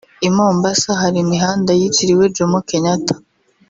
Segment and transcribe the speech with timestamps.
[0.27, 3.13] I Mombasa hari imihanda yitiriwe Jomo Kenyatta